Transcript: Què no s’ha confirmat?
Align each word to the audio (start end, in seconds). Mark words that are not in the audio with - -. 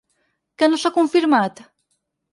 Què 0.61 0.69
no 0.71 0.79
s’ha 0.85 0.91
confirmat? 0.97 1.65